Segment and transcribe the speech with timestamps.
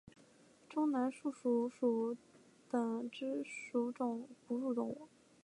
[0.67, 2.17] 中南树鼠属
[2.71, 5.07] 等之数种哺乳动物。